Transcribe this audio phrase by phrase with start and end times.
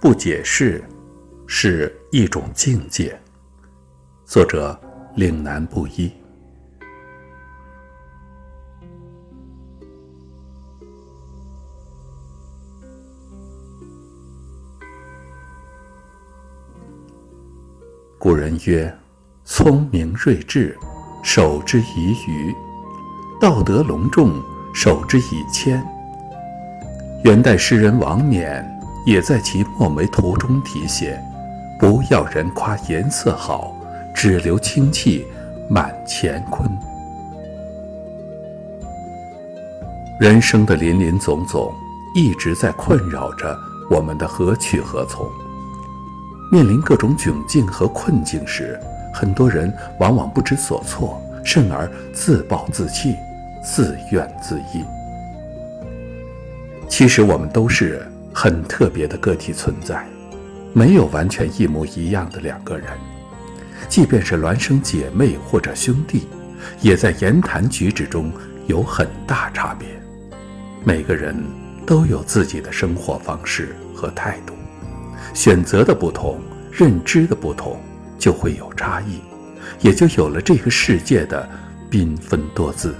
[0.00, 0.82] 不解释
[1.48, 3.18] 是一种境界。
[4.24, 4.78] 作者：
[5.16, 6.12] 岭南布衣。
[18.20, 18.96] 古人曰
[19.44, 20.78] ：“聪明睿智，
[21.24, 22.54] 守之以愚；
[23.40, 24.40] 道德隆重，
[24.72, 25.84] 守之以谦。”
[27.24, 28.64] 元代诗人王冕
[29.06, 31.18] 也在其墨梅图中题写
[31.78, 33.74] ：“不要人夸颜色好，
[34.14, 35.26] 只留清气
[35.68, 36.68] 满乾坤。”
[40.20, 41.72] 人生的林林总总，
[42.14, 43.56] 一直在困扰着
[43.88, 45.26] 我们的何去何从。
[46.50, 48.78] 面临各种窘境和困境时，
[49.14, 53.16] 很多人往往不知所措，甚而自暴自弃、
[53.62, 54.84] 自怨自艾。
[56.88, 58.04] 其实我们都是
[58.40, 60.06] 很特别的个体存在，
[60.72, 62.86] 没有完全一模一样的两个人。
[63.88, 66.28] 即便是孪生姐妹或者兄弟，
[66.80, 68.30] 也在言谈举止中
[68.68, 69.88] 有很大差别。
[70.84, 71.34] 每个人
[71.84, 74.54] 都有自己的生活方式和态度。
[75.34, 77.80] 选择的不同，认知的不同，
[78.20, 79.18] 就会有差异，
[79.80, 81.48] 也就有了这个世界的
[81.90, 82.94] 缤纷多姿。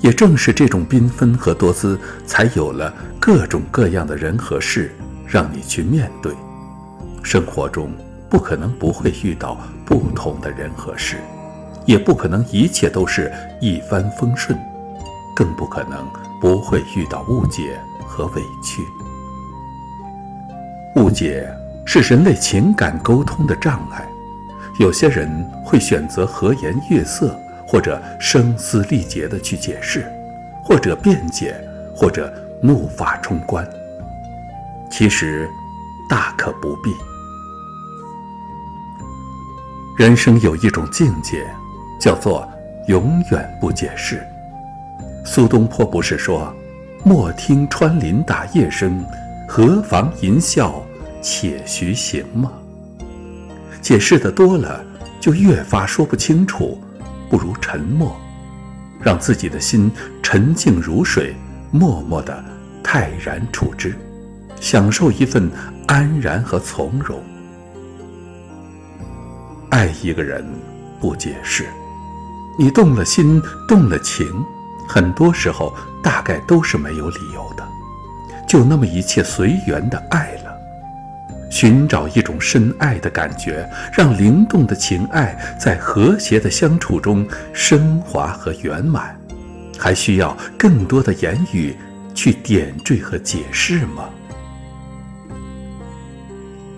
[0.00, 4.94] 也正是这种缤纷和多姿，才有了各种各样的人和事
[5.26, 6.32] 让你去面对。
[7.22, 7.90] 生活中
[8.28, 11.16] 不可能不会遇到不同的人和事，
[11.84, 14.56] 也不可能一切都是一帆风顺，
[15.34, 16.06] 更不可能
[16.40, 18.82] 不会遇到误解和委屈。
[20.96, 21.48] 误解
[21.84, 24.06] 是人类情感沟通的障碍，
[24.78, 25.28] 有些人
[25.64, 30.06] 会选择和颜悦色，或者声嘶力竭地去解释，
[30.64, 31.54] 或者辩解，
[31.94, 32.32] 或者
[32.62, 33.68] 怒发冲冠。
[34.90, 35.48] 其实，
[36.08, 36.90] 大可不必。
[39.98, 41.44] 人生有一种境界，
[42.00, 42.46] 叫做
[42.86, 44.24] 永远不解释。
[45.24, 46.54] 苏东坡不是说
[47.02, 49.04] ：“莫听穿林打叶声，
[49.48, 50.74] 何妨吟啸。”
[51.22, 52.52] 且徐行吗？
[53.82, 54.84] 解释的多了，
[55.18, 56.80] 就越发说不清楚，
[57.28, 58.16] 不如沉默，
[59.00, 59.90] 让自己的心
[60.22, 61.34] 沉静如水，
[61.70, 62.44] 默默的
[62.82, 63.96] 泰然处之，
[64.60, 65.50] 享受一份
[65.86, 67.22] 安然和从容。
[69.70, 70.44] 爱一个人
[71.00, 71.66] 不解释，
[72.58, 74.26] 你动了心，动了情，
[74.88, 77.66] 很多时候大概都是没有理由的，
[78.48, 80.45] 就那么一切随缘的爱了。
[81.50, 89.18] 寻找一种深爱的感觉，让灵动的情爱在和谐的相处中升华和圆满，
[89.78, 91.74] 还需要更多的言语
[92.14, 94.10] 去点缀和解释吗？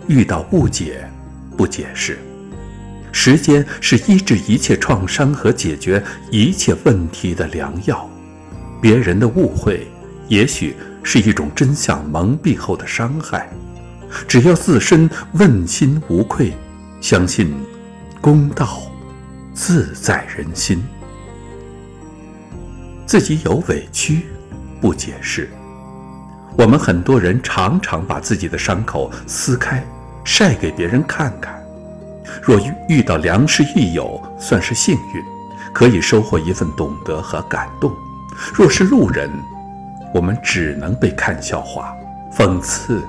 [0.07, 1.09] 遇到误解，
[1.57, 2.19] 不解释。
[3.11, 8.09] 时间是医治一切创伤和解决一切问题的良药。
[8.81, 9.87] 别人的误会，
[10.29, 13.49] 也许是一种真相蒙蔽后的伤害。
[14.27, 16.53] 只要自身问心无愧，
[17.01, 17.55] 相信
[18.21, 18.81] 公道
[19.55, 20.83] 自在人心。
[23.07, 24.27] 自己有委屈，
[24.81, 25.49] 不解释。
[26.57, 29.83] 我们很多人常常把自己的伤口撕开，
[30.25, 31.57] 晒给别人看看。
[32.43, 35.23] 若遇遇到良师益友，算是幸运，
[35.73, 37.91] 可以收获一份懂得和感动；
[38.53, 39.31] 若是路人，
[40.13, 41.95] 我们只能被看笑话、
[42.37, 43.03] 讽刺。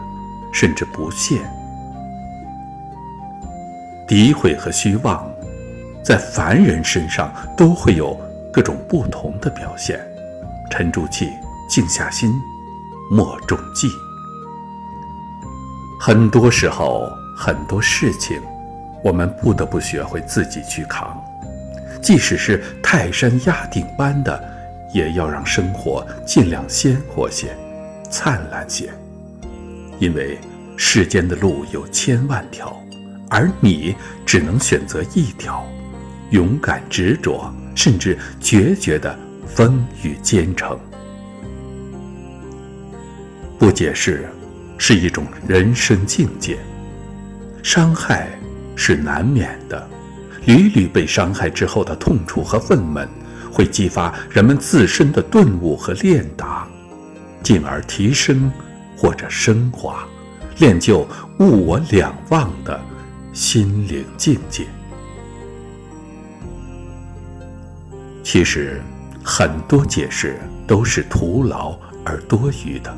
[0.52, 1.40] 甚至不屑、
[4.08, 5.30] 诋毁和虚妄，
[6.04, 8.20] 在凡人身上都会有
[8.52, 10.00] 各种不同的表现。
[10.72, 11.32] 沉住气，
[11.68, 12.32] 静下心，
[13.12, 13.88] 莫中计。
[16.00, 18.42] 很多时候，很多事情，
[19.04, 21.22] 我们不得不学会自己去扛，
[22.02, 24.44] 即使是泰山压顶般的，
[24.94, 27.56] 也要让生活尽量鲜活些、
[28.10, 28.90] 灿烂些。
[30.00, 30.38] 因为
[30.78, 32.82] 世间的路有千万条，
[33.30, 35.68] 而你只能选择一条，
[36.32, 40.80] 勇敢执着，甚至决绝的风雨兼程。
[43.58, 44.30] 不解释，
[44.78, 46.58] 是一种人生境界。
[47.62, 48.30] 伤害
[48.74, 49.86] 是难免的，
[50.46, 53.06] 屡屡被伤害之后的痛楚和愤懑，
[53.52, 56.66] 会激发人们自身的顿悟和练达，
[57.44, 58.50] 进而提升。
[59.00, 60.04] 或者升华，
[60.58, 61.08] 练就
[61.40, 62.78] 物我两忘的
[63.32, 64.66] 心灵境界。
[68.22, 68.82] 其实，
[69.24, 70.38] 很多解释
[70.68, 72.94] 都是徒劳而多余的，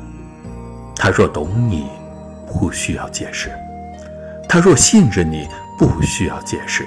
[0.96, 1.86] 他若懂你，
[2.46, 3.48] 不需要解释；
[4.48, 5.46] 他若信任你，
[5.78, 6.84] 不需要解释。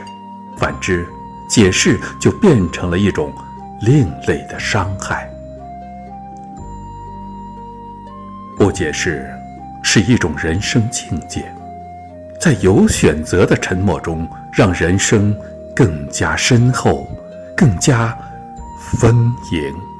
[0.57, 1.07] 反之，
[1.49, 3.33] 解释就变成了一种
[3.81, 5.29] 另类的伤害。
[8.57, 9.29] 不解释
[9.83, 11.43] 是一种人生境界，
[12.39, 15.35] 在有选择的沉默中，让人生
[15.75, 17.05] 更加深厚，
[17.55, 18.17] 更加
[18.97, 19.94] 丰盈。